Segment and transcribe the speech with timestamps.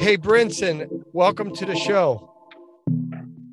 [0.00, 2.32] Hey, Brynson, welcome to the show.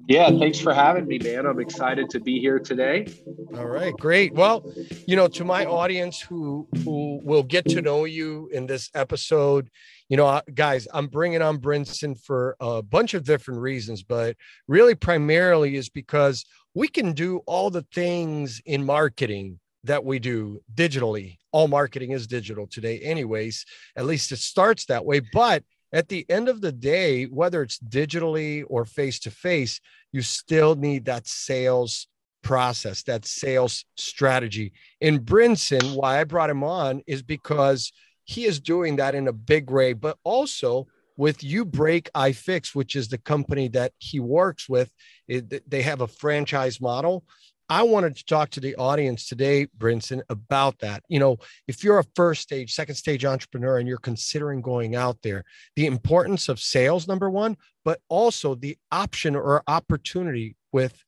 [0.08, 1.46] Yeah, thanks for having me, man.
[1.46, 3.05] I'm excited to be here today.
[3.54, 4.34] All right, great.
[4.34, 4.63] Well,
[5.05, 9.70] you know, to my audience who who will get to know you in this episode,
[10.08, 14.38] you know, guys, I'm bringing on Brynson for a bunch of different reasons, but
[14.70, 20.62] really primarily is because we can do all the things in marketing that we do
[20.73, 21.40] digitally.
[21.52, 23.66] All marketing is digital today, anyways.
[23.98, 27.80] At least it starts that way, but at the end of the day, whether it's
[27.80, 29.80] digitally or face to face,
[30.12, 32.08] you still need that sales
[32.44, 34.73] process, that sales strategy.
[35.02, 37.91] In Brynson, why I brought him on is because
[38.26, 40.88] he is doing that in a big way, but also
[41.18, 44.91] with uBreakiFix which is the company that he works with
[45.27, 47.26] it, they have a franchise model
[47.70, 51.03] I wanted to talk to the audience today, Brynson, about that.
[51.09, 55.17] You know, if you're a first stage, second stage entrepreneur and you're considering going out
[55.21, 55.43] there,
[55.76, 61.04] the importance of sales, number one, but also the option or opportunity with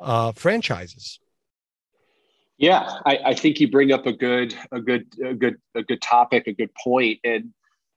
[0.00, 1.18] uh, franchises.
[2.58, 6.00] Yeah, I, I, think you bring up a good, a good, a good, a good
[6.00, 7.52] topic, a good point, and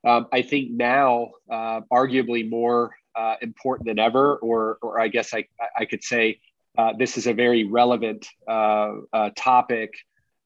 [0.06, 5.34] um, I think now, uh, arguably more uh, important than ever, or, or I guess
[5.34, 5.46] I,
[5.78, 6.40] I could say
[6.80, 9.96] uh, this is a very relevant uh, uh, topic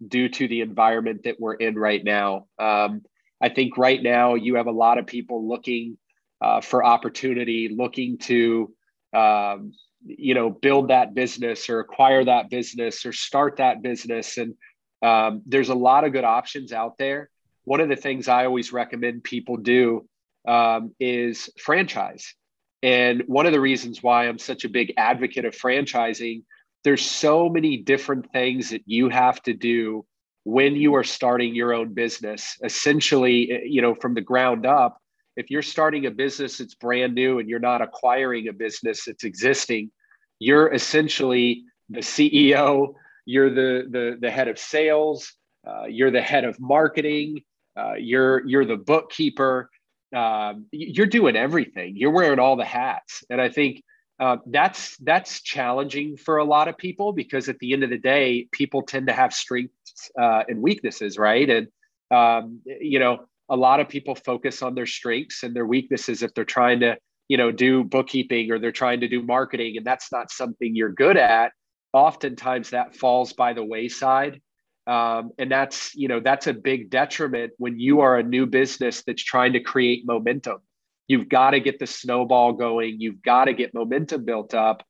[0.08, 2.48] due to the environment that we're in right now.
[2.58, 3.04] Um,
[3.40, 5.96] I think right now you have a lot of people looking
[6.42, 8.74] uh, for opportunity, looking to
[9.14, 9.74] um,
[10.06, 14.56] you know build that business or acquire that business or start that business, and
[15.04, 17.30] um, there's a lot of good options out there.
[17.64, 20.10] One of the things I always recommend people do
[20.48, 22.34] um, is franchise.
[22.84, 26.44] And one of the reasons why I'm such a big advocate of franchising,
[26.84, 30.06] there's so many different things that you have to do
[30.44, 32.58] when you are starting your own business.
[32.62, 34.98] Essentially, you know, from the ground up,
[35.38, 39.24] if you're starting a business that's brand new and you're not acquiring a business that's
[39.24, 39.90] existing,
[40.40, 42.96] you're essentially the CEO,
[43.26, 45.32] you're the the, the head of sales,
[45.66, 47.42] uh, you're the head of marketing,
[47.78, 49.70] uh, you're you're the bookkeeper,
[50.14, 51.96] um, you're doing everything.
[51.96, 53.84] You're wearing all the hats, and I think
[54.20, 57.98] uh, that's that's challenging for a lot of people because at the end of the
[57.98, 61.50] day, people tend to have strengths uh, and weaknesses, right?
[61.50, 61.68] And
[62.12, 66.34] um, you know, a lot of people focus on their strengths and their weaknesses if
[66.34, 66.98] they're trying to
[67.28, 70.92] you know do bookkeeping or they're trying to do marketing, and that's not something you're
[70.92, 71.52] good at.
[71.92, 74.42] Oftentimes, that falls by the wayside
[74.86, 79.04] um, and that's you know that's a big detriment when you are a new business
[79.04, 80.60] that's trying to create momentum.
[81.08, 83.00] You've got to get the snowball going.
[83.00, 84.84] You've got to get momentum built up.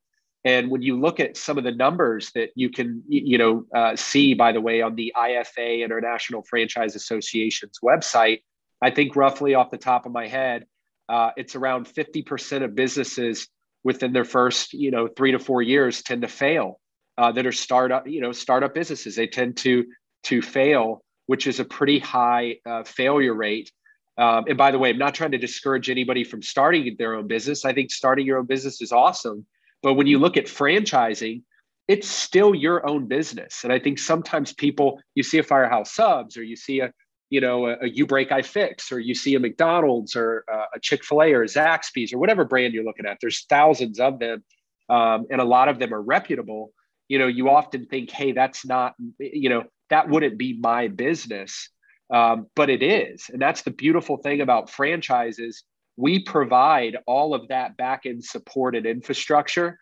[0.45, 3.95] And when you look at some of the numbers that you can you know uh,
[3.95, 8.41] see by the way on the ifa international franchise association's website
[8.81, 10.65] i think roughly off the top of my head
[11.09, 13.49] uh, it's around 50% of businesses
[13.83, 16.79] within their first you know three to four years tend to fail
[17.17, 19.15] uh, that are startup, you know, startup businesses.
[19.15, 19.85] They tend to
[20.23, 23.71] to fail, which is a pretty high uh, failure rate.
[24.17, 27.27] Um, and by the way, I'm not trying to discourage anybody from starting their own
[27.27, 27.65] business.
[27.65, 29.45] I think starting your own business is awesome,
[29.81, 31.41] but when you look at franchising,
[31.87, 33.63] it's still your own business.
[33.63, 36.93] And I think sometimes people, you see a Firehouse Subs, or you see a
[37.33, 41.23] you know, a, a uBreakiFix, or you see a McDonald's, or uh, a Chick Fil
[41.23, 43.17] A, or a Zaxby's, or whatever brand you're looking at.
[43.21, 44.43] There's thousands of them,
[44.87, 46.71] um, and a lot of them are reputable
[47.07, 51.69] you know you often think hey that's not you know that wouldn't be my business.
[52.11, 53.29] Um, but it is.
[53.29, 55.63] And that's the beautiful thing about franchises.
[55.97, 59.79] We provide all of that back end support and infrastructure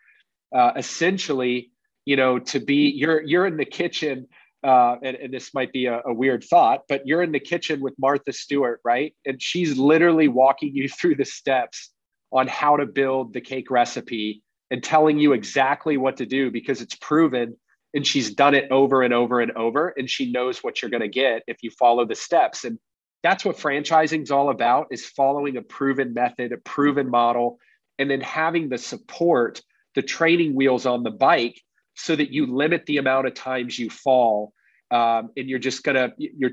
[0.54, 1.70] uh, essentially
[2.04, 4.26] you know to be you're you're in the kitchen
[4.64, 7.80] uh, and, and this might be a, a weird thought but you're in the kitchen
[7.80, 9.14] with martha stewart right?
[9.24, 11.90] And she's literally walking you through the steps
[12.32, 16.80] on how to build the cake recipe and telling you exactly what to do because
[16.80, 17.54] it's proven
[17.92, 21.02] and she's done it over and over and over and she knows what you're going
[21.02, 22.64] to get if you follow the steps.
[22.64, 22.78] And
[23.22, 27.58] that's what franchising is all about is following a proven method a proven model
[27.98, 29.60] and then having the support
[29.94, 31.60] the training wheels on the bike
[31.94, 34.54] so that you limit the amount of times you fall
[34.90, 36.52] um, and you're just gonna you're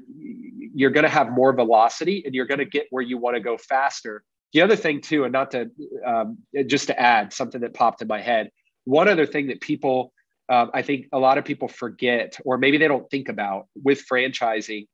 [0.75, 4.23] you're gonna have more velocity and you're gonna get where you want to go faster
[4.53, 5.69] the other thing too, and not to
[6.05, 8.51] um, just to add something that popped in my head,
[8.85, 10.11] one other thing that people,
[10.49, 14.03] uh, I think a lot of people forget, or maybe they don't think about with
[14.11, 14.87] franchising,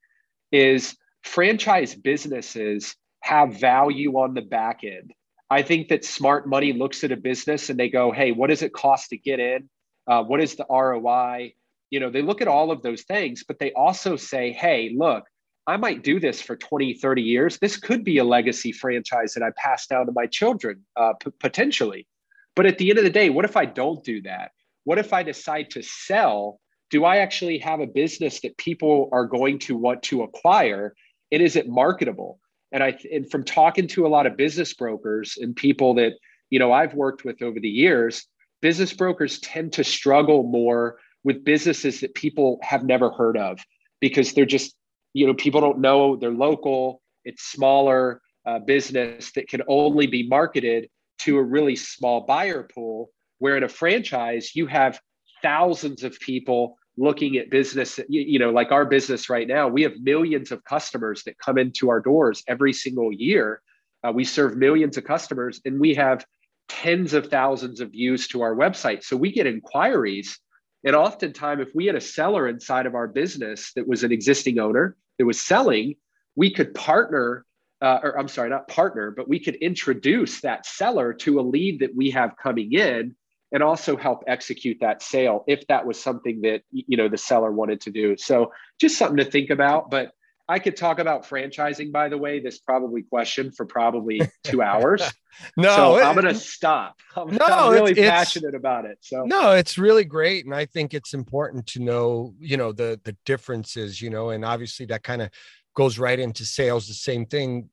[0.51, 5.13] is franchise businesses have value on the back end.
[5.49, 8.61] I think that smart money looks at a business and they go, "Hey, what does
[8.61, 9.69] it cost to get in?
[10.07, 11.53] Uh, what is the ROI?"
[11.91, 15.25] You know, they look at all of those things, but they also say, "Hey, look,
[15.67, 17.57] I might do this for 20, 30 years.
[17.57, 21.31] This could be a legacy franchise that I pass down to my children uh, p-
[21.39, 22.07] potentially.
[22.55, 24.51] But at the end of the day, what if I don't do that?
[24.83, 26.59] What if I decide to sell?
[26.91, 30.95] Do I actually have a business that people are going to want to acquire?
[31.31, 32.39] And is it marketable?
[32.71, 36.13] And I and from talking to a lot of business brokers and people that
[36.49, 38.27] you know I've worked with over the years,
[38.61, 43.59] business brokers tend to struggle more with businesses that people have never heard of
[43.99, 44.75] because they're just
[45.15, 50.27] you know people don't know they're local it's smaller uh, business that can only be
[50.27, 53.09] marketed to a really small buyer pool
[53.39, 54.99] where in a franchise you have
[55.41, 59.81] thousands of people looking at business you, you know like our business right now we
[59.81, 63.61] have millions of customers that come into our doors every single year.
[64.05, 66.25] Uh, we serve millions of customers and we have
[66.67, 69.03] tens of thousands of views to our website.
[69.03, 70.37] So we get inquiries
[70.83, 74.59] and oftentimes if we had a seller inside of our business that was an existing
[74.59, 75.95] owner that was selling
[76.35, 77.45] we could partner
[77.81, 81.79] uh, or i'm sorry not partner but we could introduce that seller to a lead
[81.79, 83.15] that we have coming in
[83.51, 87.51] and also help execute that sale if that was something that you know the seller
[87.51, 88.17] wanted to do.
[88.17, 88.51] So
[88.81, 90.11] just something to think about but
[90.47, 95.01] i could talk about franchising by the way this probably question for probably two hours.
[95.57, 96.95] No so i'm gonna stop.
[97.17, 99.25] I'm, no, I'm really it's, passionate it's, about it so.
[99.25, 103.17] No it's really great and i think it's important to know you know the the
[103.25, 105.29] differences you know and obviously that kind of
[105.75, 107.69] goes right into sales the same thing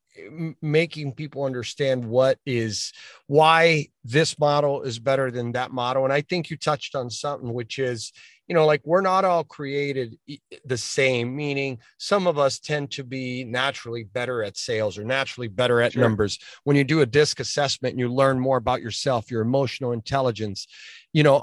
[0.61, 2.93] making people understand what is
[3.29, 7.53] why this model is better than that model and i think you touched on something
[7.53, 8.13] which is
[8.49, 10.19] you know like we're not all created
[10.65, 15.49] the same meaning some of us tend to be naturally better at sales or naturally
[15.49, 16.03] better at sure.
[16.03, 20.67] numbers when you do a disc assessment you learn more about yourself your emotional intelligence
[21.13, 21.43] you know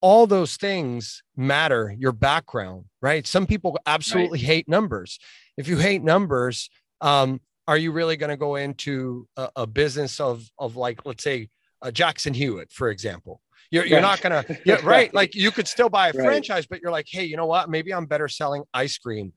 [0.00, 4.46] all those things matter your background right some people absolutely right.
[4.46, 5.18] hate numbers
[5.56, 6.68] if you hate numbers
[7.00, 11.24] um, are you really going to go into a, a, business of of like let's
[11.24, 11.48] say
[11.84, 13.40] a Jackson Hewitt, for example?
[13.70, 15.12] You're, you're not going to, yeah, right?
[15.14, 16.24] Like you could still buy a right.
[16.24, 17.70] franchise, but you're like, hey, you know what?
[17.70, 19.32] Maybe I'm better selling ice cream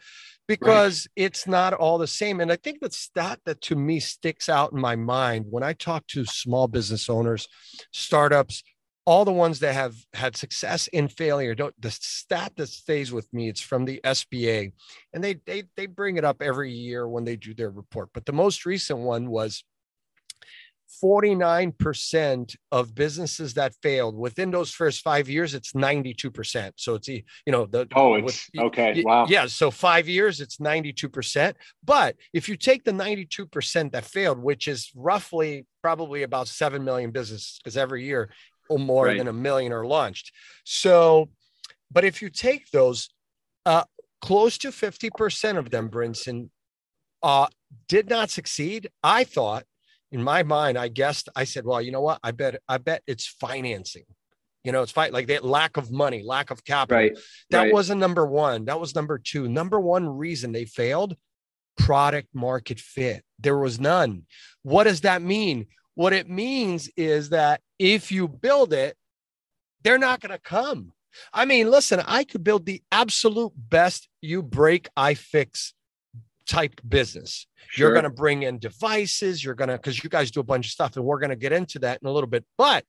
[0.48, 1.26] because right.
[1.26, 2.40] it's not all the same.
[2.40, 5.74] And I think the stat that to me sticks out in my mind when I
[5.74, 7.48] talk to small business owners,
[7.92, 8.64] startups,
[9.08, 13.34] all the ones that have had success in failure don't the stat that stays with
[13.34, 14.70] me it's from the sba
[15.14, 18.26] and they they they bring it up every year when they do their report but
[18.26, 19.64] the most recent one was
[21.04, 27.24] 49% of businesses that failed within those first five years it's 92% so it's you
[27.48, 31.54] know the oh it's with, okay wow yeah so five years it's 92%
[31.84, 37.12] but if you take the 92% that failed which is roughly probably about 7 million
[37.12, 38.30] businesses because every year
[38.70, 39.18] or more right.
[39.18, 40.32] than a million are launched.
[40.64, 41.30] So,
[41.92, 43.10] but if you take those,
[43.66, 43.84] uh,
[44.22, 46.50] close to 50% of them, Brynson,
[47.24, 47.48] uh,
[47.88, 48.90] did not succeed.
[49.04, 49.64] I thought
[50.12, 52.20] in my mind, I guessed, I said, well, you know what?
[52.24, 54.06] I bet, I bet it's financing.
[54.64, 56.98] You know, it's fight like that lack of money, lack of capital.
[56.98, 57.18] Right.
[57.52, 57.74] That right.
[57.74, 58.66] wasn't number one.
[58.66, 59.48] That was number two.
[59.48, 61.16] Number one reason they failed
[61.78, 63.24] product market fit.
[63.40, 64.24] There was none.
[64.64, 65.68] What does that mean?
[65.96, 68.98] What it means is that if you build it,
[69.84, 70.92] they're not going to come.
[71.34, 75.74] I mean, listen, I could build the absolute best uBreakiFix
[76.48, 77.48] type business.
[77.70, 77.88] Sure.
[77.88, 80.68] You're going to bring in devices, you're going to, because you guys do a bunch
[80.68, 82.46] of stuff, and we're going to get into that in a little bit.
[82.58, 82.86] But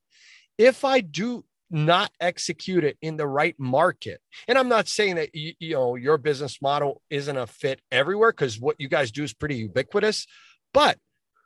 [0.57, 5.35] if I do not execute it in the right market, and I'm not saying that
[5.35, 9.23] you, you know your business model isn't a fit everywhere, because what you guys do
[9.23, 10.25] is pretty ubiquitous,
[10.73, 10.97] but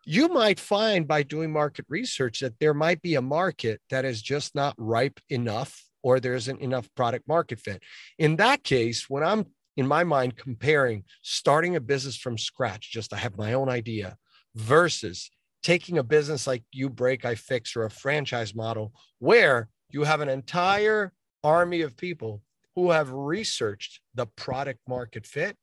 [0.06, 4.22] you might find by doing market research that there might be a market that is
[4.22, 7.82] just not ripe enough or there isn't enough product market fit.
[8.20, 9.46] In that case, when I'm
[9.78, 14.18] in my mind comparing starting a business from scratch, just I have my own idea
[14.56, 15.32] versus
[15.64, 21.14] taking a business like uBreakiFix or a franchise model where you have an entire
[21.44, 22.42] army of people
[22.76, 25.58] who have researched the product market fit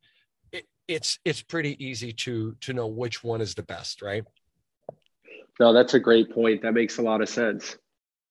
[0.90, 4.24] it's it's pretty easy to to know which one is the best, right?
[5.60, 6.62] No, that's a great point.
[6.62, 7.76] That makes a lot of sense.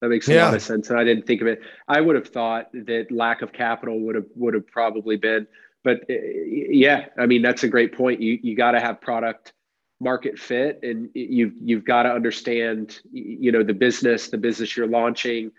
[0.02, 0.46] That makes a yeah.
[0.46, 0.90] lot of sense.
[0.90, 1.62] And I didn't think of it.
[1.88, 5.48] I would have thought that lack of capital would have would have probably been,
[5.84, 8.22] but uh, yeah, I mean that's a great point.
[8.22, 9.54] You you got to have product
[10.00, 14.88] market fit, and you've you've got to understand you know the business, the business you're
[14.88, 15.52] launching,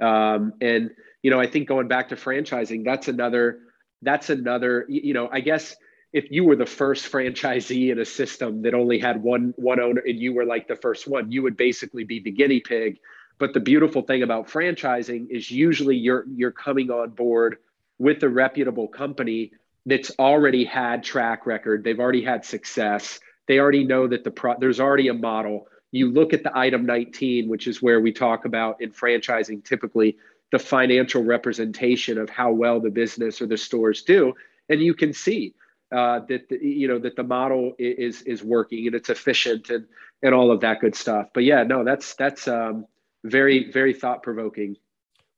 [0.00, 0.90] um, and
[1.22, 3.60] you know I think going back to franchising, that's another
[4.02, 5.76] that's another you know I guess
[6.12, 10.02] if you were the first franchisee in a system that only had one one owner
[10.06, 12.98] and you were like the first one you would basically be the guinea pig
[13.38, 17.58] but the beautiful thing about franchising is usually you're you're coming on board
[17.98, 19.52] with a reputable company
[19.86, 21.84] that's already had track record.
[21.84, 23.20] They've already had success.
[23.46, 25.68] They already know that the pro- there's already a model.
[25.92, 30.18] You look at the item 19, which is where we talk about in franchising typically
[30.50, 34.34] the financial representation of how well the business or the stores do,
[34.68, 35.54] and you can see
[35.92, 39.86] uh, that the, you know that the model is is working and it's efficient and
[40.22, 41.28] and all of that good stuff.
[41.32, 42.86] But yeah, no, that's that's um,
[43.24, 44.76] very very thought provoking.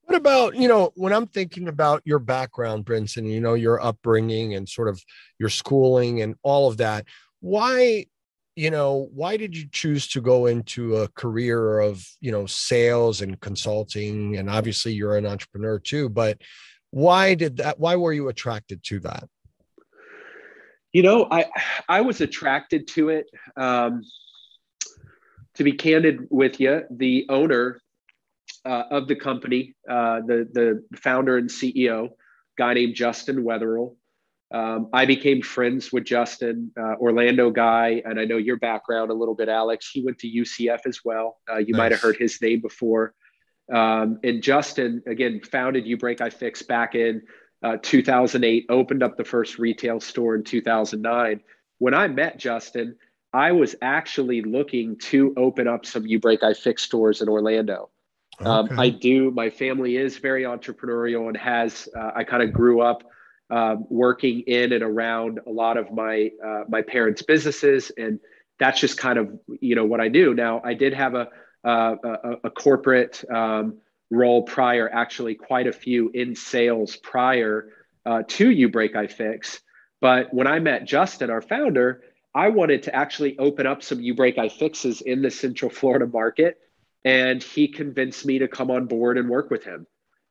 [0.09, 4.55] What about, you know, when I'm thinking about your background, Brynson, you know, your upbringing
[4.55, 4.99] and sort of
[5.39, 7.05] your schooling and all of that,
[7.41, 8.07] why,
[8.57, 13.21] you know, why did you choose to go into a career of, you know, sales
[13.21, 14.39] and consulting?
[14.39, 16.41] And obviously you're an entrepreneur too, but
[16.91, 19.29] why did that, why were you attracted to that?
[20.95, 21.51] You know, I,
[21.87, 23.27] I was attracted to it.
[23.59, 24.05] Um,
[25.57, 27.83] to be candid with you, the owner
[28.69, 32.11] uh, of the company, uh, the the founder and CEO,
[32.59, 33.97] guy named Justin Wetherill.
[34.51, 39.15] Um, I became friends with Justin, uh, Orlando guy, and I know your background a
[39.15, 39.91] little bit, Alex.
[39.91, 41.39] He went to UCF as well.
[41.51, 41.79] Uh, you nice.
[41.79, 43.15] might have heard his name before.
[43.73, 47.23] Um, and Justin, again, founded uBreakiFix back in
[47.63, 51.41] uh, 2008, opened up the first retail store in 2009.
[51.79, 52.97] When I met Justin,
[53.35, 57.91] I was actually looking to open up some uBreakiFix stores in Orlando.
[58.41, 58.75] Um, okay.
[58.75, 59.31] Um, I do.
[59.31, 61.89] My family is very entrepreneurial and has.
[61.97, 63.03] Uh, I kind of grew up
[63.51, 68.21] um, working in and around a lot of my uh, my parents' businesses, and
[68.59, 70.35] that's just kind of you know what I do.
[70.35, 71.29] Now, I did have a
[71.65, 73.79] a, a corporate um,
[74.11, 77.71] role prior, actually quite a few in sales prior
[78.07, 79.61] uh, to uBreakiFix.
[80.01, 82.03] But when I met Justin, our founder,
[82.35, 86.59] I wanted to actually open up some uBreakiFixes in the Central Florida market
[87.05, 89.87] and he convinced me to come on board and work with him.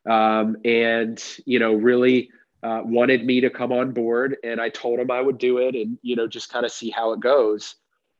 [0.08, 2.30] Um, and you know really
[2.62, 5.76] uh, wanted me to come on board and i told him i would do it
[5.76, 7.74] and you know just kind of see how it goes.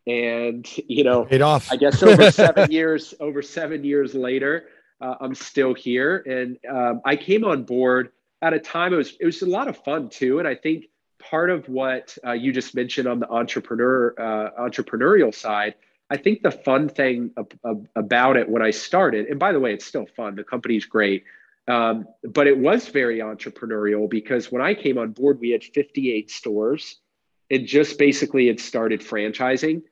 [0.07, 1.71] And you know Paid off.
[1.73, 4.69] i guess over seven years over seven years later
[5.00, 6.23] uh, i'm still here.
[6.26, 8.11] And um, i came on board
[8.43, 10.38] at a time it was it was a lot of fun too.
[10.40, 10.87] And i think
[11.19, 15.75] part of what uh, you just mentioned on the entrepreneur uh, entrepreneurial side
[16.10, 17.32] I think the fun thing
[17.94, 20.36] about it when I started, and by the way, it's still fun.
[20.36, 21.24] The company's great,
[21.66, 26.30] um, but it was very entrepreneurial because when I came on board, we had 58
[26.30, 26.96] stores,
[27.50, 29.82] and just basically had started franchising,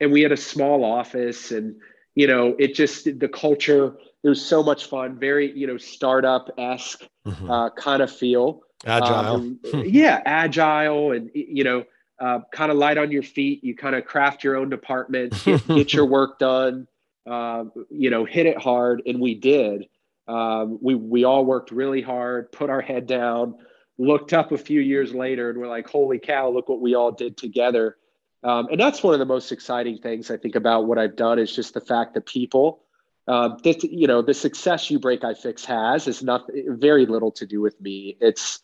[0.00, 1.76] and we had a small office, and
[2.14, 3.96] you know, it just the culture.
[4.22, 7.50] It was so much fun, very you know startup esque mm-hmm.
[7.50, 8.60] uh, kind of feel.
[8.86, 11.84] Agile, um, yeah, agile, and you know
[12.18, 13.64] uh, kind of light on your feet.
[13.64, 16.86] You kind of craft your own department, get, get your work done,
[17.26, 19.02] uh, you know, hit it hard.
[19.06, 19.86] And we did.
[20.26, 23.56] Um, we, we all worked really hard, put our head down,
[23.98, 27.12] looked up a few years later, and we're like, holy cow, look what we all
[27.12, 27.96] did together.
[28.42, 31.38] Um, and that's one of the most exciting things I think about what I've done
[31.38, 32.82] is just the fact that people,
[33.26, 37.80] um, that, you know, the success uBreakiFix has is not very little to do with
[37.80, 38.16] me.
[38.20, 38.60] It's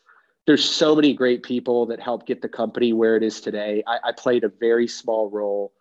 [0.47, 3.83] there's so many great people that helped get the company where it is today.
[3.87, 5.73] I, I played a very small role,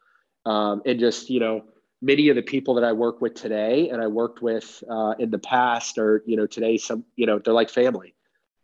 [0.46, 1.63] um, and just you know,
[2.01, 5.32] many of the people that I work with today and I worked with uh, in
[5.32, 8.16] the past are you know today some you know they're like family,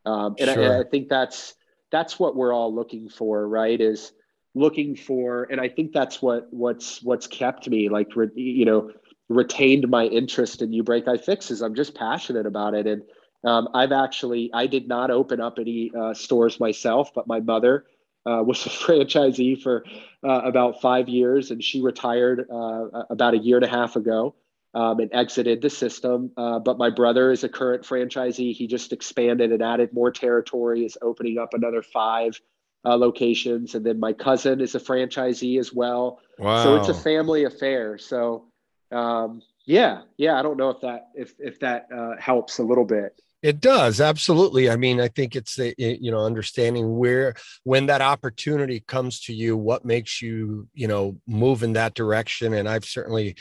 [0.06, 0.78] um, and sure.
[0.78, 1.56] I, I think that's
[1.92, 3.80] that's what we're all looking for, right?
[3.80, 4.12] Is
[4.54, 8.92] looking for, and I think that's what what's what's kept me like you know
[9.30, 11.66] retained my interest in uBreakiFixes.
[11.66, 13.02] I'm just passionate about it and
[13.46, 17.86] um, I've actually I did not open up any uh, stores myself, but my mother
[18.26, 19.86] uh, was a franchisee for
[20.24, 24.36] uh, about five years, and she retired uh, about a year and a half ago
[24.74, 26.32] um, and exited the system.
[26.36, 28.54] Uh, but my brother is a current franchisee.
[28.54, 32.40] He just expanded and added more territory, is opening up another five
[32.84, 36.20] uh, locations, and then my cousin is a franchisee as well.
[36.40, 36.64] Wow!
[36.64, 37.98] So it's a family affair.
[37.98, 38.46] So.
[38.92, 40.38] Um, yeah, yeah.
[40.38, 41.88] I don't know if that if if that
[42.20, 43.20] helps a little bit.
[43.42, 44.70] It does absolutely.
[44.70, 49.34] I mean, I think it's the you know understanding where when that opportunity comes to
[49.34, 52.54] you, what makes you you know move in that direction.
[52.54, 53.36] And I've certainly,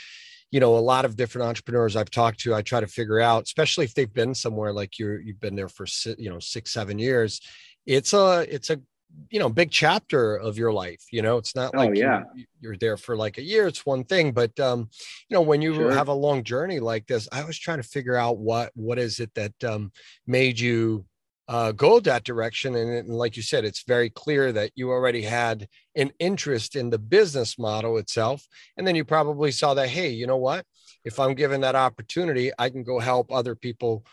[0.51, 3.43] you know, a lot of different entrepreneurs I've talked to, I try to figure out,
[3.43, 5.87] especially if they've been somewhere like you you've been there for
[6.17, 7.41] you know six seven years.
[7.87, 8.79] It's a it's a
[9.29, 12.23] you know big chapter of your life you know it's not oh, like yeah.
[12.35, 14.89] you're, you're, there for like a year it's one thing but um
[15.29, 15.91] you know when you sure.
[15.91, 19.19] have a long journey like this i was trying to figure out what what is
[19.19, 19.91] it that um
[20.27, 21.05] made you
[21.47, 25.21] uh go that direction and, and like you said it's very clear that you already
[25.21, 28.45] had an interest in the business model itself
[28.77, 30.65] and then you probably saw that hey you know what
[31.03, 34.05] if i'm given that opportunity i can go help other people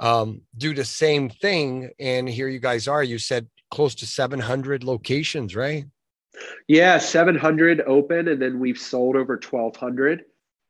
[0.00, 4.84] um, do the same thing and here you guys are you said close to 700
[4.84, 5.86] locations, right?
[6.68, 10.24] Yeah, 700 open, and then we've sold over 1,200.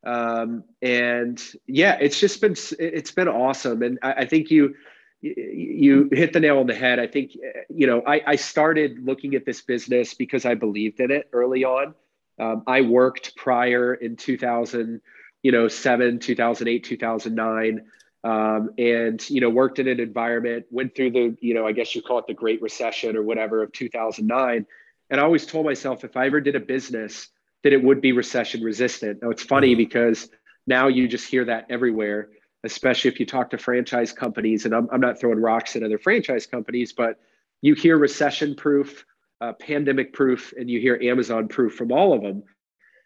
[0.05, 4.75] Um, and yeah, it's just been it's been awesome, and I, I think you
[5.21, 6.99] you hit the nail on the head.
[6.99, 7.33] I think
[7.69, 11.65] you know I, I started looking at this business because I believed in it early
[11.65, 11.95] on.
[12.39, 15.03] Um, I worked prior in 2000,
[15.43, 17.85] you know, seven, 2008, 2009
[18.25, 21.95] um, and you know worked in an environment went through the you know i guess
[21.95, 24.67] you call it the great recession or whatever of 2009
[25.11, 27.29] and i always told myself if i ever did a business
[27.63, 29.79] that it would be recession resistant now it's funny mm-hmm.
[29.79, 30.29] because
[30.67, 32.29] now you just hear that everywhere
[32.63, 35.99] especially if you talk to franchise companies and i'm, I'm not throwing rocks at other
[35.99, 37.19] franchise companies but
[37.63, 39.05] you hear recession proof
[39.41, 42.43] uh, pandemic proof and you hear amazon proof from all of them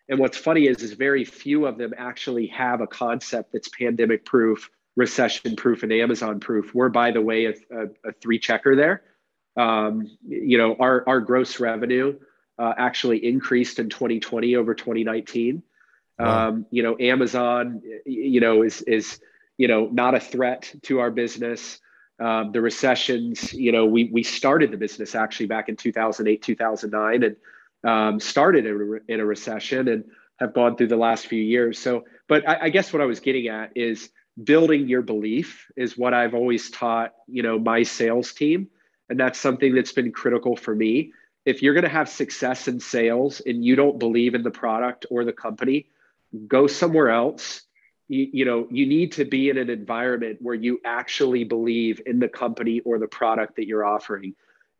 [0.08, 4.24] and what's funny is is very few of them actually have a concept that's pandemic
[4.24, 6.74] proof recession proof and Amazon proof.
[6.74, 9.02] We're, by the way, a, a, a three checker there.
[9.56, 12.18] Um, you know, our, our gross revenue
[12.58, 15.62] uh, actually increased in 2020 over 2019.
[16.18, 16.48] Wow.
[16.48, 19.20] Um, you know, Amazon, you know, is, is,
[19.56, 21.80] you know, not a threat to our business.
[22.20, 27.22] Um, the recessions, you know, we, we started the business actually back in 2008, 2009
[27.24, 27.36] and
[27.90, 30.04] um, started in a, in a recession and
[30.38, 31.78] have gone through the last few years.
[31.78, 34.10] So, but I, I guess what I was getting at is,
[34.42, 38.68] building your belief is what I've always taught, you know, my sales team.
[39.08, 41.12] And that's something that's been critical for me.
[41.44, 45.06] If you're going to have success in sales and you don't believe in the product
[45.10, 45.86] or the company,
[46.48, 47.62] go somewhere else.
[48.08, 52.18] You, you know, you need to be in an environment where you actually believe in
[52.18, 54.34] the company or the product that you're offering.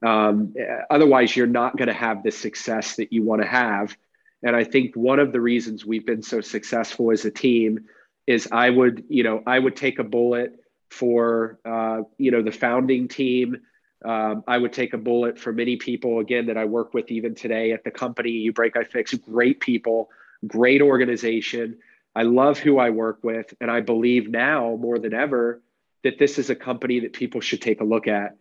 [0.05, 0.55] Um,
[0.91, 3.97] otherwise, you're not going to have the success that you want to have.
[4.43, 7.87] And I think one of the reasons we've been so successful as a team
[8.27, 10.59] is I would, you know, I would take a bullet
[10.91, 13.61] for, uh, you know, the founding team.
[14.05, 17.35] Um, I would take a bullet for many people, again, that I work with even
[17.35, 20.11] today at the company, uBreakiFix, great people,
[20.47, 21.79] great organization.
[22.15, 23.53] I love who I work with.
[23.61, 25.63] And I believe now more than ever
[26.03, 28.37] that this is a company that people should take a look at.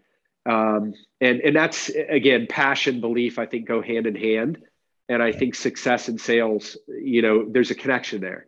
[0.45, 4.61] Um, and, and that's, again, passion, belief, I think go hand in hand.
[5.07, 8.47] And I think success in sales, you know, there's a connection there.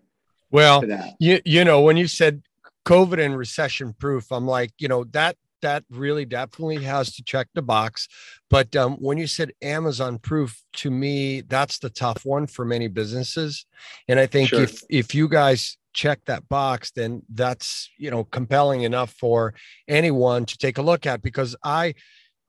[0.52, 0.84] Well,
[1.20, 2.44] you you know when you said
[2.86, 7.48] COVID and recession proof, I'm like, you know that that really definitely has to check
[7.56, 8.08] the box.
[8.52, 12.88] But um, when you said Amazon proof, to me, that's the tough one for many
[12.88, 13.66] businesses.
[14.08, 14.62] And I think sure.
[14.62, 19.56] if if you guys check that box, then that's you know compelling enough for
[19.88, 21.22] anyone to take a look at.
[21.22, 21.96] Because I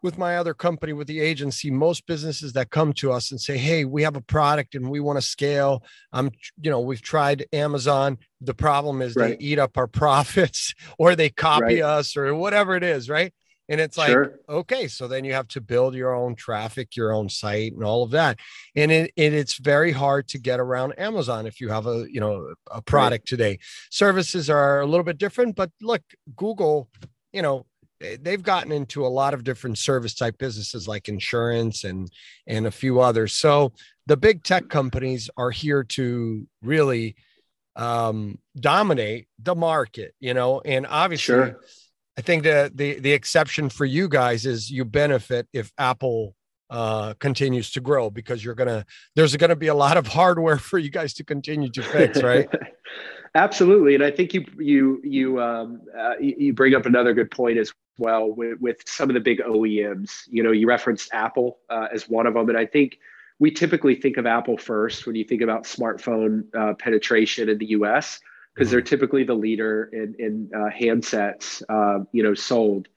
[0.06, 3.58] with my other company with the agency most businesses that come to us and say
[3.58, 6.30] hey we have a product and we want to scale i'm
[6.62, 9.36] you know we've tried amazon the problem is right.
[9.36, 11.82] they eat up our profits or they copy right.
[11.82, 13.34] us or whatever it is right
[13.68, 14.38] and it's like sure.
[14.48, 18.04] okay so then you have to build your own traffic your own site and all
[18.04, 18.38] of that
[18.76, 22.20] and it, it, it's very hard to get around amazon if you have a you
[22.20, 23.38] know a product right.
[23.38, 23.58] today
[23.90, 26.02] services are a little bit different but look
[26.36, 26.88] google
[27.32, 27.66] you know
[28.20, 32.10] they've gotten into a lot of different service type businesses like insurance and
[32.46, 33.72] and a few others so
[34.06, 37.16] the big tech companies are here to really
[37.74, 41.60] um, dominate the market you know and obviously sure.
[42.18, 46.34] i think the, the the exception for you guys is you benefit if apple
[46.68, 50.78] uh, continues to grow because you're gonna there's gonna be a lot of hardware for
[50.78, 52.48] you guys to continue to fix right
[53.36, 57.58] absolutely and i think you you you um, uh, you bring up another good point
[57.58, 60.22] as well with, with some of the big OEMs.
[60.28, 62.98] You know, you referenced Apple uh, as one of them, and I think
[63.38, 67.66] we typically think of Apple first when you think about smartphone uh, penetration in the
[67.66, 68.20] U.S.
[68.54, 72.88] because they're typically the leader in, in uh, handsets, uh, you know, sold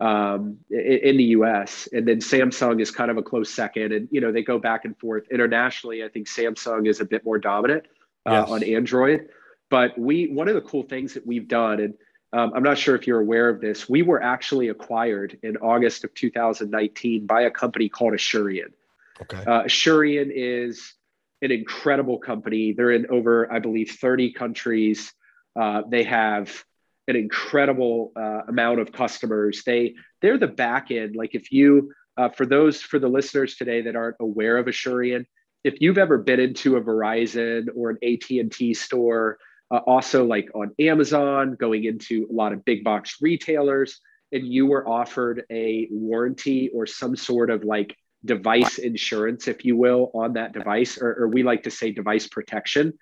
[0.00, 1.88] um, in, in, the U.S.
[1.92, 4.84] And then Samsung is kind of a close second, and you know they go back
[4.84, 6.04] and forth internationally.
[6.04, 7.86] I think Samsung is a bit more dominant
[8.26, 8.50] uh, yes.
[8.50, 9.28] on Android.
[9.74, 11.94] But we one of the cool things that we've done and
[12.32, 13.88] um, I'm not sure if you're aware of this.
[13.88, 18.72] We were actually acquired in August of 2019 by a company called Asurion.
[19.20, 19.38] Okay.
[19.38, 20.94] Uh, Asurion is
[21.42, 22.72] an incredible company.
[22.72, 25.12] They're in over, I believe, 30 countries.
[25.60, 26.64] Uh, they have
[27.08, 29.64] an incredible uh, amount of customers.
[29.66, 31.16] They they're the back end.
[31.16, 35.26] Like if you, uh, for those for the listeners today that aren't aware of Asurion,
[35.64, 39.38] if you've ever been into a Verizon or an AT and T store
[39.70, 44.00] uh, also like on Amazon, going into a lot of big box retailers,
[44.32, 49.76] and you were offered a warranty or some sort of like device insurance, if you
[49.76, 52.92] will, on that device, or, or we like to say device protection.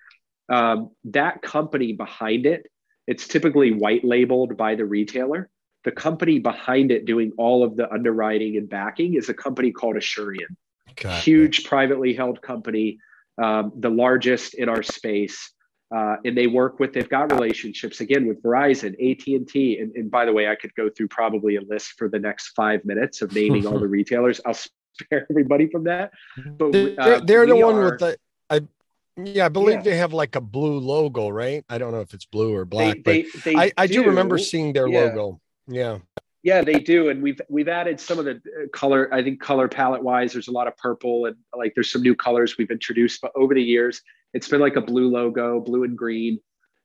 [0.49, 2.67] Um, that company behind it,
[3.07, 5.49] it's typically white labeled by the retailer.
[5.83, 9.95] the company behind it doing all of the underwriting and backing is a company called
[9.95, 10.55] Asurion.
[11.21, 12.99] Huge privately held company,
[13.41, 15.51] um, the largest in our space.
[15.93, 20.25] Uh, and they work with they've got relationships again with verizon at&t and, and by
[20.25, 23.31] the way i could go through probably a list for the next five minutes of
[23.33, 26.11] naming all the retailers i'll spare everybody from that
[26.57, 28.17] but they're, uh, they're the one are, with the
[28.49, 28.59] i
[29.17, 29.81] yeah i believe yeah.
[29.81, 32.95] they have like a blue logo right i don't know if it's blue or black
[33.03, 34.99] they, but they, they I, I do, do remember seeing their yeah.
[34.99, 35.99] logo yeah
[36.43, 39.07] yeah, they do, and we've we've added some of the uh, color.
[39.13, 42.15] I think color palette wise, there's a lot of purple and like there's some new
[42.15, 43.21] colors we've introduced.
[43.21, 44.01] But over the years,
[44.33, 46.39] it's been like a blue logo, blue and green.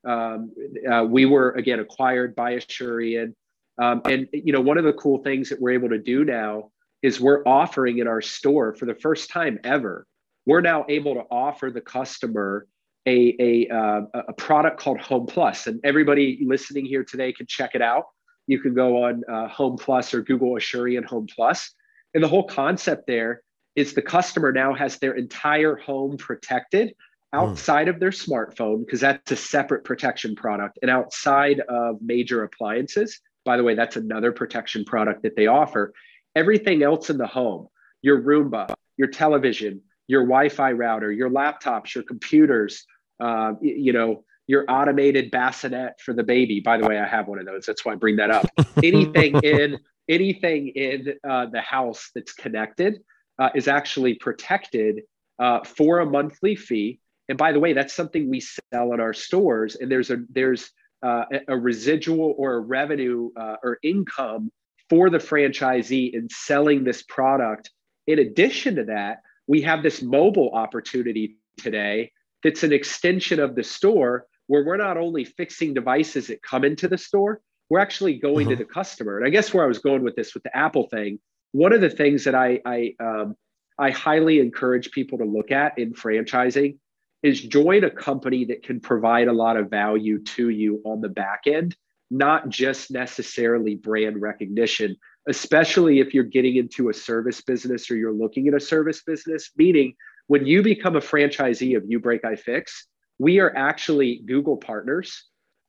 [0.07, 0.53] Um,
[0.91, 3.35] uh, we were again acquired by Asurion,
[3.79, 6.71] um, and you know one of the cool things that we're able to do now
[7.03, 10.07] is we're offering in our store for the first time ever.
[10.47, 12.67] We're now able to offer the customer
[13.07, 17.75] a a, uh, a product called Home Plus, and everybody listening here today can check
[17.75, 18.05] it out
[18.49, 21.71] you can go on uh, Home Plus or Google Asurion Home Plus.
[22.15, 23.43] And the whole concept there
[23.77, 26.95] is the customer now has their entire home protected.
[27.33, 27.91] Outside mm.
[27.91, 33.21] of their smartphone, because that's a separate protection product, and outside of major appliances.
[33.45, 35.93] By the way, that's another protection product that they offer.
[36.35, 37.69] Everything else in the home,
[38.03, 42.85] your Roomba, your television, your Wi Fi router, your laptops, your computers,
[43.21, 46.61] uh, you know, your automated bassinet for the baby.
[46.61, 47.67] By the way, I have one of those.
[47.67, 48.47] That's why I bring that up.
[48.83, 53.01] anything in anything in uh, the house that's connected
[53.39, 55.03] uh, is actually protected
[55.39, 56.99] uh, for a monthly fee.
[57.29, 59.77] And by the way, that's something we sell in our stores.
[59.77, 60.71] And there's a there's
[61.03, 64.51] uh, a residual or a revenue uh, or income
[64.91, 67.71] for the franchisee in selling this product.
[68.07, 72.13] In addition to that, we have this mobile opportunity today
[72.43, 76.89] that's an extension of the store where we're not only fixing devices that come into
[76.89, 78.65] the store, we're actually going to uh-huh.
[78.65, 79.19] the customer.
[79.19, 81.19] And I guess where I was going with this with the Apple thing,
[81.53, 83.37] one of the things that I I um,
[83.79, 86.79] I highly encourage people to look at in franchising
[87.23, 91.09] is join a company that can provide a lot of value to you on the
[91.09, 91.77] back end,
[92.11, 94.97] not just necessarily brand recognition,
[95.29, 99.51] especially if you're getting into a service business or you're looking at a service business.
[99.57, 99.95] Meaning,
[100.29, 102.71] when you become a franchisee of uBreakiFix,
[103.19, 105.25] we are actually Google partners.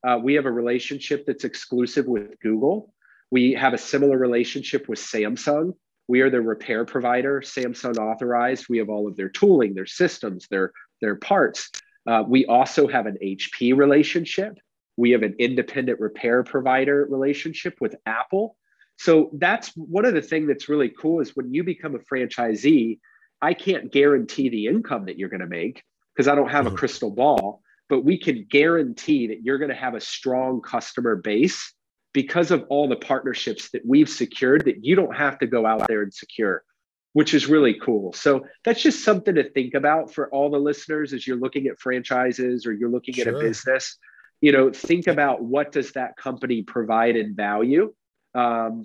[0.08, 2.94] Uh, we have a relationship that's exclusive with Google.
[3.32, 5.74] We have a similar relationship with Samsung.
[6.08, 8.66] We are the repair provider, Samsung authorized.
[8.70, 11.70] We have all of their tooling, their systems, their, their parts.
[12.08, 14.58] Uh, we also have an HP relationship.
[14.98, 18.58] We have an independent repair provider relationship with Apple.
[18.98, 23.00] So that's one of the things that's really cool is when you become a franchisee,
[23.42, 25.84] I can't guarantee the income that you're going to make,
[26.14, 26.76] because I don't have mm-hmm.
[26.76, 31.16] a crystal ball, but we can guarantee that you're going to have a strong customer
[31.16, 31.74] base
[32.12, 35.88] because of all the partnerships that we've secured that you don't have to go out
[35.88, 36.64] there and secure,
[37.14, 38.14] which is really cool.
[38.14, 41.80] So that's just something to think about for all the listeners as you're looking at
[41.80, 43.28] franchises or you're looking sure.
[43.28, 43.98] at a business.
[44.42, 47.94] You know, think about what does that company provide in value
[48.36, 48.84] um,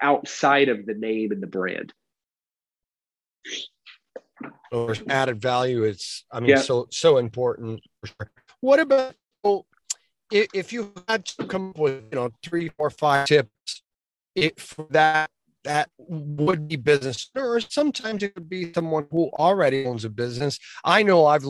[0.00, 1.92] outside of the name and the brand
[4.72, 6.56] or added value it's i mean yeah.
[6.56, 7.80] so so important
[8.60, 9.14] what about
[10.30, 13.82] if you had to come up with you know three four five tips
[14.34, 15.30] it, for that
[15.64, 20.58] that would be business or sometimes it could be someone who already owns a business
[20.84, 21.44] i know i've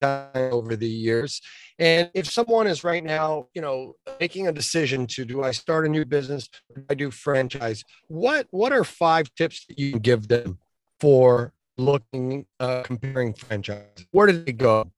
[0.00, 1.42] over the years
[1.80, 5.84] and if someone is right now you know making a decision to do i start
[5.86, 6.48] a new business
[6.88, 10.58] i do franchise what what are five tips that you can give them
[11.00, 14.06] for looking uh, comparing franchise?
[14.10, 14.90] Where did they go?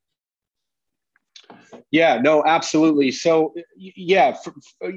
[1.91, 3.11] Yeah, no, absolutely.
[3.11, 4.37] So, yeah,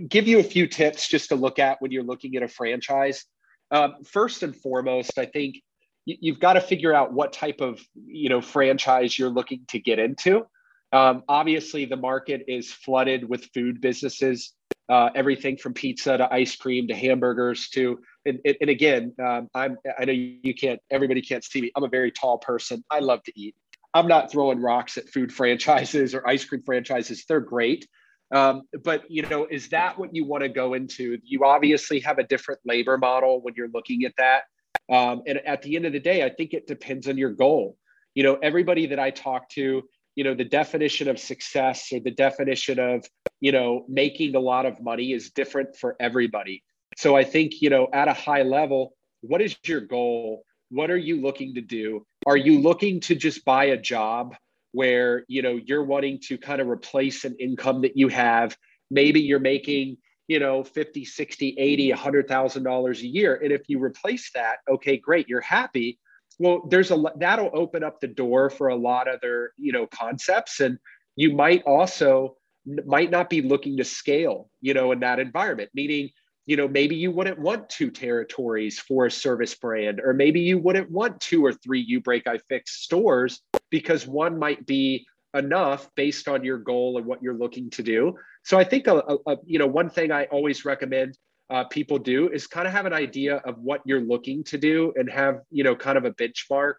[0.07, 3.25] give you a few tips just to look at when you're looking at a franchise.
[3.71, 5.57] Um, first and foremost, I think
[6.05, 9.99] you've got to figure out what type of you know franchise you're looking to get
[9.99, 10.45] into.
[10.91, 14.53] Um, obviously, the market is flooded with food businesses,
[14.89, 19.77] uh, everything from pizza to ice cream to hamburgers to and, and again, um, I'm
[19.99, 21.71] I know you can't everybody can't see me.
[21.75, 22.83] I'm a very tall person.
[22.89, 23.55] I love to eat.
[23.93, 27.25] I'm not throwing rocks at food franchises or ice cream franchises.
[27.27, 27.87] They're great.
[28.33, 31.19] Um, but you know, is that what you want to go into?
[31.23, 34.43] You obviously have a different labor model when you're looking at that.
[34.91, 37.77] Um, and at the end of the day, I think it depends on your goal.
[38.15, 39.83] You know, everybody that I talk to,
[40.15, 43.05] you know, the definition of success or the definition of,
[43.39, 46.63] you know, making a lot of money is different for everybody.
[46.97, 50.43] So I think, you know, at a high level, what is your goal?
[50.73, 52.03] What are you looking to do?
[52.25, 54.35] Are you looking to just buy a job
[54.71, 58.57] where, you know, you're wanting to kind of replace an income that you have?
[58.89, 63.83] Maybe you're making, you know 50 60 80 100000 dollars a year and if you
[63.83, 65.99] replace that okay great you're happy
[66.39, 69.85] well there's a that'll open up the door for a lot of other you know
[69.87, 70.79] concepts and
[71.15, 72.37] you might also
[72.85, 76.09] might not be looking to scale you know in that environment meaning
[76.45, 80.57] you know maybe you wouldn't want two territories for a service brand or maybe you
[80.57, 85.89] wouldn't want two or three you break i fix stores because one might be enough
[85.95, 88.15] based on your goal and what you're looking to do.
[88.43, 91.17] So i think a, a, you know one thing i always recommend
[91.49, 94.93] uh, people do is kind of have an idea of what you're looking to do
[94.95, 96.75] and have you know kind of a benchmark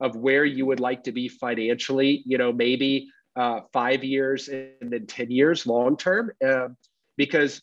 [0.00, 4.90] of where you would like to be financially you know maybe uh, five years and
[4.90, 6.68] then 10 years long term uh,
[7.16, 7.62] because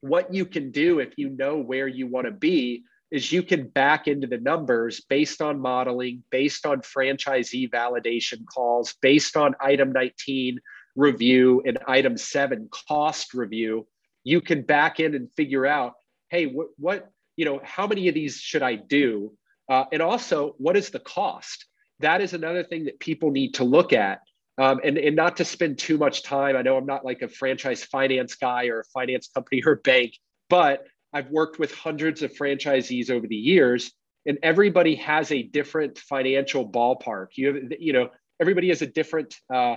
[0.00, 3.68] what you can do if you know where you want to be is you can
[3.68, 9.92] back into the numbers based on modeling, based on franchisee validation calls, based on item
[9.92, 10.58] 19
[10.96, 13.86] review and item 7 cost review.
[14.24, 15.94] You can back in and figure out,
[16.30, 19.32] hey, what, what you know, how many of these should I do?
[19.68, 21.66] Uh, and also, what is the cost?
[22.00, 24.20] That is another thing that people need to look at
[24.58, 26.56] um, and, and not to spend too much time.
[26.56, 30.14] I know I'm not like a franchise finance guy or a finance company or bank,
[30.48, 33.92] but I've worked with hundreds of franchisees over the years,
[34.26, 37.28] and everybody has a different financial ballpark.
[37.36, 38.08] You have, you know,
[38.40, 39.76] everybody has a different, uh,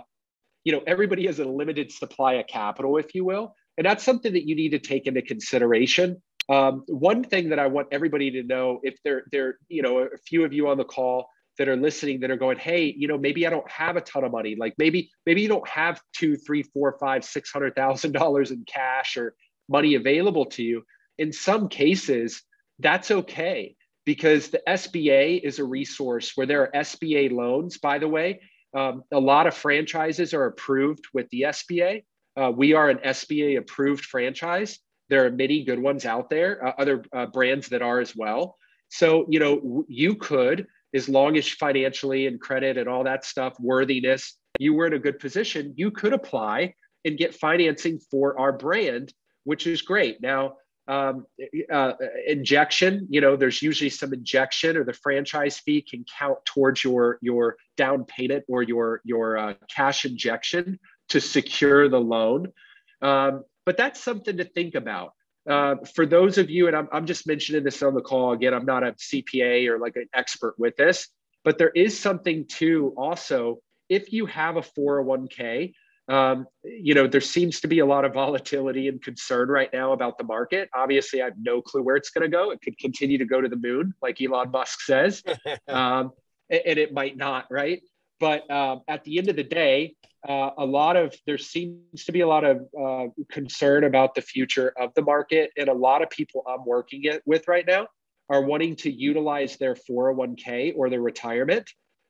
[0.64, 4.34] you know, everybody has a limited supply of capital, if you will, and that's something
[4.34, 6.22] that you need to take into consideration.
[6.50, 10.18] Um, one thing that I want everybody to know, if they're, they're, you know, a
[10.26, 13.18] few of you on the call that are listening that are going, hey, you know,
[13.18, 14.56] maybe I don't have a ton of money.
[14.58, 18.64] Like maybe, maybe you don't have two, three, four, five, six hundred thousand dollars in
[18.66, 19.36] cash or
[19.70, 20.84] money available to you.
[21.18, 22.44] In some cases,
[22.80, 28.08] that's okay because the SBA is a resource where there are SBA loans, by the
[28.08, 28.40] way.
[28.74, 32.04] Um, a lot of franchises are approved with the SBA.
[32.36, 34.80] Uh, we are an SBA approved franchise.
[35.10, 38.58] There are many good ones out there, uh, other uh, brands that are as well.
[38.90, 43.54] So, you know, you could as long as financially and credit and all that stuff,
[43.60, 46.74] worthiness, you were in a good position, you could apply
[47.06, 50.22] and get financing for our brand, which is great.
[50.22, 50.56] Now,
[50.88, 51.26] um,
[51.72, 51.94] uh,
[52.26, 57.20] injection, you know, there's usually some injection or the franchise fee can count towards your
[57.22, 62.54] your down payment or your your uh, cash injection to secure the loan.
[63.02, 65.14] Um, but that's something to think about.
[65.48, 68.54] Uh, for those of you, and I'm, I'm just mentioning this on the call again,
[68.54, 71.08] I'm not a CPA or like an expert with this,
[71.44, 75.74] but there is something to also, if you have a 401k,
[76.10, 79.92] um, you know, there seems to be a lot of volatility and concern right now
[79.92, 80.70] about the market.
[80.74, 82.52] Obviously, I have no clue where it's going to go.
[82.52, 85.24] It could continue to go to the moon, like Elon Musk says,
[85.68, 86.12] um,
[86.50, 87.82] and it might not, right?
[88.20, 89.96] But um, at the end of the day,
[90.28, 94.22] uh, a lot of there seems to be a lot of uh, concern about the
[94.22, 97.88] future of the market, and a lot of people I'm working it with right now
[98.30, 101.70] are wanting to utilize their 401k or their retirement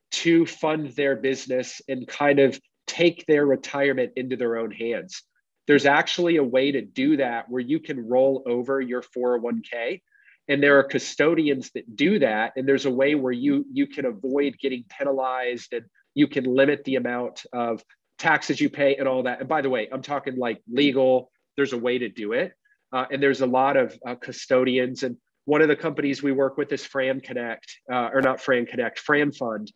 [0.10, 5.24] to fund their business and kind of take their retirement into their own hands.
[5.68, 10.02] There's actually a way to do that where you can roll over your 401k
[10.48, 14.06] and there are custodians that do that and there's a way where you you can
[14.06, 15.86] avoid getting penalized and
[16.18, 17.84] you can limit the amount of
[18.18, 19.40] taxes you pay and all that.
[19.40, 22.54] And by the way, I'm talking like legal, there's a way to do it.
[22.92, 25.04] Uh, and there's a lot of uh, custodians.
[25.04, 28.66] And one of the companies we work with is Fran Connect, uh, or not Fran
[28.66, 29.68] Connect, FranFund.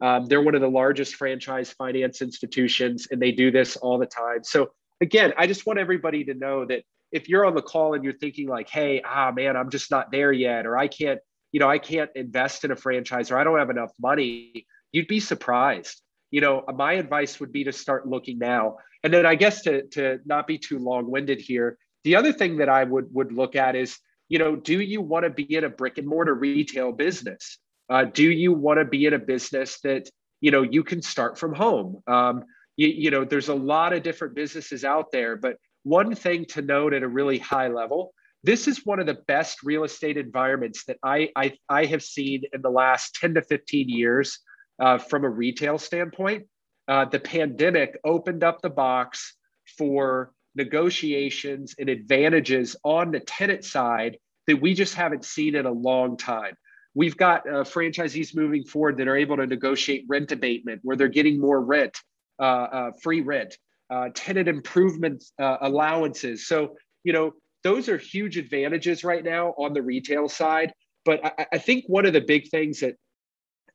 [0.00, 4.06] Um, they're one of the largest franchise finance institutions, and they do this all the
[4.06, 4.42] time.
[4.42, 4.70] So,
[5.02, 6.82] again, I just want everybody to know that
[7.12, 10.10] if you're on the call and you're thinking, like, hey, ah, man, I'm just not
[10.10, 11.20] there yet, or I can't,
[11.52, 15.08] you know, I can't invest in a franchise, or I don't have enough money, you'd
[15.08, 18.76] be surprised you know, my advice would be to start looking now.
[19.02, 22.68] And then I guess to, to not be too long-winded here, the other thing that
[22.68, 23.98] I would would look at is,
[24.28, 27.58] you know, do you want to be in a brick and mortar retail business?
[27.90, 30.08] Uh, do you want to be in a business that
[30.40, 32.02] you know you can start from home?
[32.06, 32.44] Um,
[32.76, 36.62] you, you know, there's a lot of different businesses out there, but one thing to
[36.62, 40.84] note at a really high level this is one of the best real estate environments
[40.86, 44.38] that I, I, I have seen in the last 10 to 15 years
[44.80, 46.46] uh, from a retail standpoint.
[46.88, 49.36] Uh, the pandemic opened up the box
[49.78, 55.70] for negotiations and advantages on the tenant side that we just haven't seen in a
[55.70, 56.54] long time.
[56.94, 61.08] We've got uh, franchisees moving forward that are able to negotiate rent abatement where they're
[61.08, 61.96] getting more rent,
[62.40, 63.56] uh, uh, free rent,
[63.90, 66.48] uh, tenant improvement allowances.
[66.48, 70.72] So, you know, those are huge advantages right now on the retail side.
[71.04, 72.96] But I, I think one of the big things that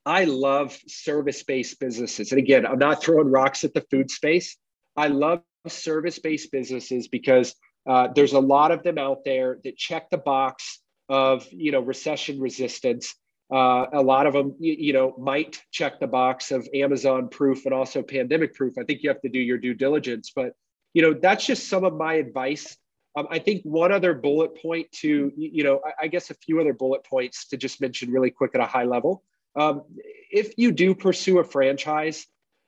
[0.05, 2.31] I love service based businesses.
[2.31, 4.57] And again, I'm not throwing rocks at the food space.
[4.95, 7.55] I love service based businesses because
[7.87, 11.81] Uh, there's a lot of them out there that check the box of you know
[11.81, 13.15] recession resistance.
[13.53, 17.65] Uh, a lot of them, you, you, know, might check the box of Amazon proof
[17.65, 18.73] and also pandemic proof.
[18.79, 20.53] I think you have to do your due diligence, but
[20.95, 22.75] you know that's just some of my advice.
[23.15, 26.59] Um, I think one other bullet point to you know, I, I, guess a few
[26.59, 29.23] other bullet points to just mention really quick at a high level.
[29.55, 29.83] Um,
[30.31, 32.25] if you do pursue a franchise,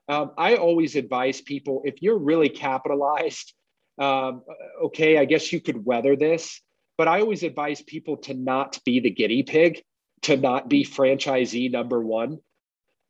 [0.07, 3.53] um, I always advise people if you're really capitalized,
[3.97, 4.43] um,
[4.83, 6.61] okay, I guess you could weather this,
[6.97, 9.83] but I always advise people to not be the guinea pig,
[10.23, 12.39] to not be franchisee number one.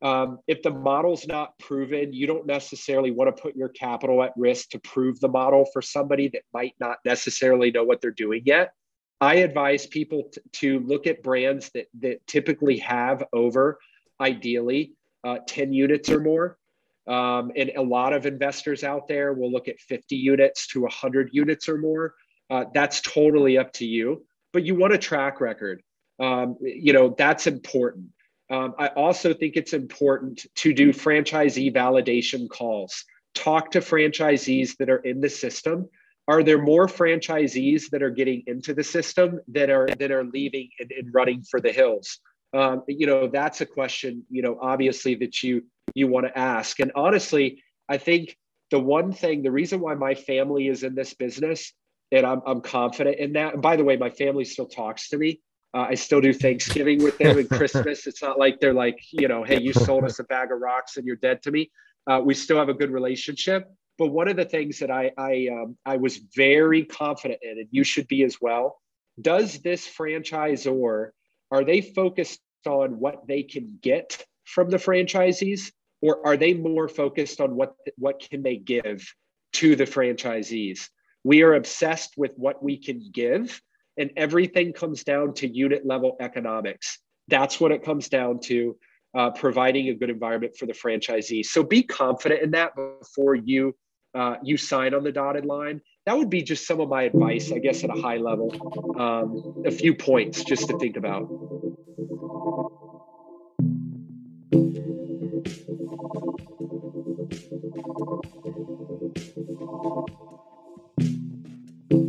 [0.00, 4.32] Um, if the model's not proven, you don't necessarily want to put your capital at
[4.36, 8.42] risk to prove the model for somebody that might not necessarily know what they're doing
[8.44, 8.72] yet.
[9.20, 13.78] I advise people to, to look at brands that, that typically have over,
[14.20, 14.92] ideally,
[15.24, 16.58] uh, 10 units or more.
[17.06, 21.30] Um, and a lot of investors out there will look at 50 units to 100
[21.32, 22.14] units or more.
[22.50, 25.82] Uh, that's totally up to you, but you want a track record.
[26.20, 28.06] Um, you know, that's important.
[28.50, 33.04] Um, I also think it's important to do franchisee validation calls.
[33.34, 35.88] Talk to franchisees that are in the system.
[36.28, 40.68] Are there more franchisees that are getting into the system that are that are leaving
[40.78, 42.20] and, and running for the hills?
[42.54, 44.24] Um, you know, that's a question.
[44.30, 45.64] You know, obviously that you
[45.94, 46.80] you want to ask.
[46.80, 48.36] And honestly, I think
[48.70, 51.72] the one thing, the reason why my family is in this business,
[52.12, 53.54] and I'm, I'm confident in that.
[53.54, 55.40] And by the way, my family still talks to me.
[55.74, 58.06] Uh, I still do Thanksgiving with them and Christmas.
[58.06, 60.96] It's not like they're like, you know, hey, you sold us a bag of rocks
[60.96, 61.70] and you're dead to me.
[62.06, 63.70] Uh, we still have a good relationship.
[63.98, 67.68] But one of the things that I I, um, I was very confident in, and
[67.70, 68.80] you should be as well,
[69.20, 71.10] does this franchisor
[71.50, 76.88] are they focused on what they can get from the franchisees, or are they more
[76.88, 79.04] focused on what what can they give
[79.54, 80.88] to the franchisees?
[81.24, 83.60] We are obsessed with what we can give,
[83.96, 86.98] and everything comes down to unit level economics.
[87.26, 88.76] That's what it comes down to.
[89.14, 91.42] Uh, providing a good environment for the franchisee.
[91.42, 93.74] So be confident in that before you
[94.14, 95.80] uh, you sign on the dotted line.
[96.06, 98.50] That would be just some of my advice, I guess, at a high level.
[98.98, 101.28] Um, a few points just to think about.